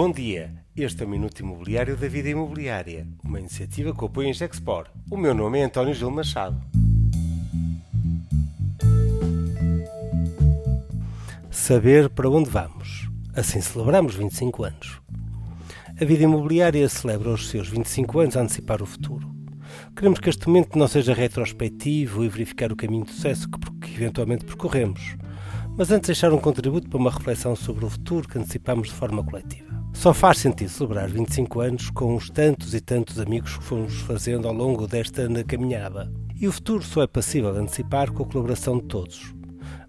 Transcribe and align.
Bom 0.00 0.12
dia, 0.12 0.54
este 0.76 1.02
é 1.02 1.06
o 1.06 1.08
Minuto 1.08 1.40
Imobiliário 1.40 1.96
da 1.96 2.06
Vida 2.06 2.28
Imobiliária, 2.28 3.04
uma 3.24 3.40
iniciativa 3.40 3.92
que 3.92 4.04
apoia 4.04 4.30
a 4.30 4.32
Gexpor. 4.32 4.86
O 5.10 5.16
meu 5.16 5.34
nome 5.34 5.58
é 5.58 5.64
António 5.64 5.92
Gil 5.92 6.08
Machado. 6.08 6.56
Saber 11.50 12.08
para 12.10 12.30
onde 12.30 12.48
vamos. 12.48 13.10
Assim 13.34 13.60
celebramos 13.60 14.14
25 14.14 14.62
anos. 14.62 15.00
A 16.00 16.04
vida 16.04 16.22
imobiliária 16.22 16.88
celebra 16.88 17.30
os 17.30 17.48
seus 17.48 17.68
25 17.68 18.20
anos 18.20 18.36
a 18.36 18.42
antecipar 18.42 18.80
o 18.80 18.86
futuro. 18.86 19.28
Queremos 19.96 20.20
que 20.20 20.30
este 20.30 20.46
momento 20.46 20.78
não 20.78 20.86
seja 20.86 21.12
retrospectivo 21.12 22.22
e 22.22 22.28
verificar 22.28 22.70
o 22.70 22.76
caminho 22.76 23.04
de 23.04 23.10
sucesso 23.10 23.48
que, 23.50 23.58
que 23.80 23.94
eventualmente 23.96 24.44
percorremos, 24.44 25.16
mas 25.76 25.90
antes 25.90 26.06
deixar 26.06 26.32
um 26.32 26.38
contributo 26.38 26.88
para 26.88 27.00
uma 27.00 27.10
reflexão 27.10 27.56
sobre 27.56 27.84
o 27.84 27.90
futuro 27.90 28.28
que 28.28 28.38
antecipamos 28.38 28.90
de 28.90 28.94
forma 28.94 29.24
coletiva. 29.24 29.67
Só 29.98 30.14
faz 30.14 30.38
sentido 30.38 30.70
celebrar 30.70 31.08
25 31.08 31.58
anos 31.58 31.90
com 31.90 32.14
os 32.14 32.30
tantos 32.30 32.72
e 32.72 32.80
tantos 32.80 33.18
amigos 33.18 33.58
que 33.58 33.64
fomos 33.64 33.94
fazendo 34.02 34.46
ao 34.46 34.54
longo 34.54 34.86
desta 34.86 35.26
caminhada. 35.42 36.08
E 36.40 36.46
o 36.46 36.52
futuro 36.52 36.84
só 36.84 37.02
é 37.02 37.06
possível 37.08 37.50
antecipar 37.50 38.12
com 38.12 38.22
a 38.22 38.26
colaboração 38.26 38.78
de 38.78 38.84
todos. 38.84 39.34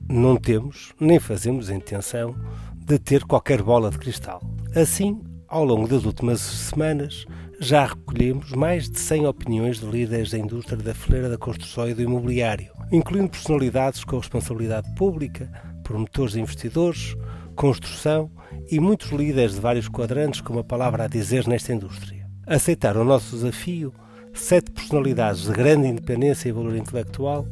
Não 0.09 0.35
temos, 0.35 0.93
nem 0.99 1.19
fazemos 1.19 1.69
a 1.69 1.75
intenção 1.75 2.35
de 2.75 2.97
ter 2.97 3.23
qualquer 3.23 3.61
bola 3.61 3.91
de 3.91 3.99
cristal. 3.99 4.41
Assim, 4.75 5.21
ao 5.47 5.63
longo 5.63 5.87
das 5.87 6.03
últimas 6.05 6.41
semanas, 6.41 7.27
já 7.59 7.85
recolhemos 7.85 8.51
mais 8.53 8.89
de 8.89 8.99
100 8.99 9.27
opiniões 9.27 9.79
de 9.79 9.85
líderes 9.85 10.31
da 10.31 10.39
indústria 10.39 10.77
da 10.77 10.95
fileira 10.95 11.29
da 11.29 11.37
construção 11.37 11.87
e 11.87 11.93
do 11.93 12.01
imobiliário, 12.01 12.71
incluindo 12.91 13.29
personalidades 13.29 14.03
com 14.03 14.17
responsabilidade 14.17 14.91
pública, 14.95 15.51
promotores 15.83 16.33
e 16.33 16.39
investidores, 16.39 17.15
construção 17.59 18.31
e 18.71 18.79
muitos 18.79 19.11
líderes 19.11 19.55
de 19.55 19.59
vários 19.59 19.89
quadrantes 19.89 20.39
com 20.39 20.53
uma 20.53 20.63
palavra 20.63 21.03
a 21.03 21.07
dizer 21.09 21.45
nesta 21.45 21.73
indústria. 21.73 22.25
Aceitaram 22.47 23.01
o 23.01 23.03
nosso 23.03 23.35
desafio 23.35 23.93
sete 24.33 24.71
personalidades 24.71 25.41
de 25.41 25.51
grande 25.51 25.85
independência 25.85 26.47
e 26.47 26.53
valor 26.53 26.77
intelectual 26.77 27.45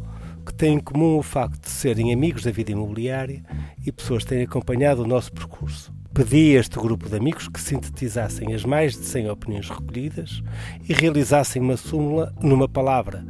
que 0.45 0.53
têm 0.53 0.75
em 0.75 0.79
comum 0.79 1.17
o 1.17 1.21
facto 1.21 1.61
de 1.61 1.69
serem 1.69 2.13
amigos 2.13 2.43
da 2.43 2.51
vida 2.51 2.71
imobiliária 2.71 3.43
e 3.85 3.91
pessoas 3.91 4.23
que 4.23 4.29
têm 4.29 4.43
acompanhado 4.43 5.03
o 5.03 5.07
nosso 5.07 5.29
percurso. 5.33 5.91
Pedi 6.13 6.55
a 6.55 6.61
este 6.61 6.79
grupo 6.79 7.09
de 7.09 7.17
amigos 7.17 7.49
que 7.49 7.59
sintetizassem 7.59 8.53
as 8.53 8.63
mais 8.63 8.93
de 8.93 9.03
100 9.03 9.29
opiniões 9.29 9.69
recolhidas 9.69 10.41
e 10.87 10.93
realizassem 10.93 11.61
uma 11.61 11.75
súmula 11.75 12.33
numa 12.41 12.69
palavra 12.69 13.25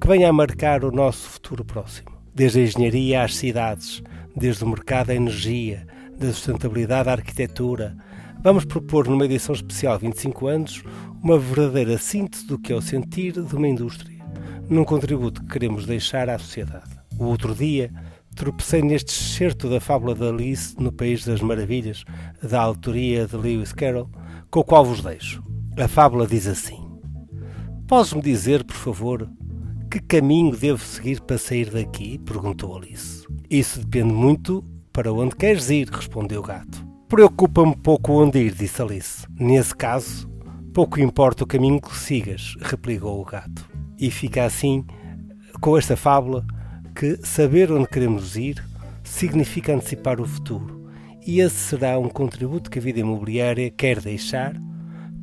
que 0.00 0.08
venha 0.08 0.30
a 0.30 0.32
marcar 0.32 0.82
o 0.82 0.90
nosso 0.90 1.28
futuro 1.28 1.62
próximo. 1.62 2.10
Desde 2.34 2.60
a 2.60 2.62
engenharia 2.62 3.22
às 3.22 3.36
cidades, 3.36 4.02
desde 4.34 4.64
o 4.64 4.68
mercado 4.68 5.10
à 5.10 5.14
energia, 5.14 5.86
da 6.18 6.32
sustentabilidade 6.32 7.08
à 7.08 7.12
arquitetura, 7.12 7.96
vamos 8.42 8.64
propor 8.64 9.08
numa 9.08 9.24
edição 9.24 9.54
especial 9.54 9.98
25 9.98 10.46
anos 10.46 10.82
uma 11.22 11.38
verdadeira 11.38 11.98
síntese 11.98 12.46
do 12.46 12.58
que 12.58 12.72
é 12.72 12.76
o 12.76 12.82
sentir 12.82 13.32
de 13.32 13.54
uma 13.54 13.68
indústria, 13.68 14.24
num 14.68 14.84
contributo 14.84 15.42
que 15.42 15.48
queremos 15.48 15.86
deixar 15.86 16.28
à 16.28 16.38
sociedade. 16.38 16.90
O 17.18 17.24
outro 17.24 17.54
dia, 17.54 17.92
tropecei 18.34 18.82
neste 18.82 19.10
excerto 19.10 19.68
da 19.68 19.80
fábula 19.80 20.14
da 20.14 20.28
Alice 20.28 20.74
no 20.78 20.92
País 20.92 21.24
das 21.24 21.40
Maravilhas, 21.40 22.04
da 22.42 22.60
autoria 22.60 23.26
de 23.26 23.36
Lewis 23.36 23.72
Carroll, 23.72 24.10
com 24.50 24.60
o 24.60 24.64
qual 24.64 24.84
vos 24.84 25.02
deixo. 25.02 25.42
A 25.78 25.86
fábula 25.86 26.26
diz 26.26 26.46
assim: 26.46 26.78
Podes-me 27.86 28.22
dizer, 28.22 28.64
por 28.64 28.76
favor, 28.76 29.30
que 29.90 30.00
caminho 30.00 30.56
devo 30.56 30.82
seguir 30.82 31.20
para 31.20 31.38
sair 31.38 31.70
daqui? 31.70 32.18
perguntou 32.18 32.76
Alice. 32.76 33.26
Isso 33.48 33.80
depende 33.80 34.12
muito 34.12 34.64
para 34.92 35.12
onde 35.12 35.34
queres 35.34 35.70
ir? 35.70 35.88
respondeu 35.88 36.40
o 36.40 36.44
gato. 36.44 36.86
Preocupa-me 37.08 37.76
pouco 37.76 38.12
onde 38.12 38.38
ir, 38.38 38.54
disse 38.54 38.80
Alice. 38.80 39.26
Nesse 39.38 39.74
caso, 39.74 40.28
pouco 40.72 41.00
importa 41.00 41.44
o 41.44 41.46
caminho 41.46 41.80
que 41.80 41.96
sigas, 41.96 42.54
replicou 42.60 43.20
o 43.20 43.24
gato. 43.24 43.68
E 43.98 44.10
fica 44.10 44.44
assim, 44.44 44.84
com 45.60 45.76
esta 45.76 45.96
fábula, 45.96 46.44
que 46.94 47.18
saber 47.24 47.72
onde 47.72 47.88
queremos 47.88 48.36
ir 48.36 48.62
significa 49.02 49.74
antecipar 49.74 50.20
o 50.20 50.26
futuro. 50.26 50.90
E 51.26 51.40
esse 51.40 51.56
será 51.56 51.98
um 51.98 52.08
contributo 52.08 52.70
que 52.70 52.78
a 52.78 52.82
vida 52.82 53.00
imobiliária 53.00 53.70
quer 53.70 54.00
deixar 54.00 54.54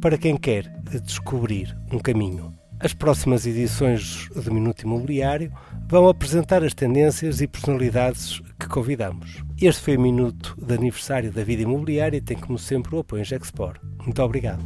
para 0.02 0.18
quem 0.18 0.38
quer 0.38 0.64
descobrir 1.04 1.78
um 1.92 2.00
caminho. 2.00 2.59
As 2.82 2.94
próximas 2.94 3.46
edições 3.46 4.30
do 4.34 4.54
Minuto 4.54 4.84
Imobiliário 4.84 5.52
vão 5.88 6.08
apresentar 6.08 6.64
as 6.64 6.74
tendências 6.74 7.42
e 7.42 7.48
personalidades 7.48 8.42
que 8.58 8.70
convidamos. 8.70 9.44
Este 9.62 9.82
foi 9.82 9.98
o 9.98 10.02
minuto 10.02 10.56
de 10.62 10.74
aniversário 10.74 11.30
da 11.30 11.44
vida 11.44 11.64
imobiliária 11.64 12.18
e 12.18 12.22
tem 12.22 12.38
como 12.38 12.58
sempre 12.58 12.96
o 12.96 13.00
apoio 13.00 13.26
Gexpor. 13.26 13.78
Muito 14.06 14.22
obrigado. 14.24 14.64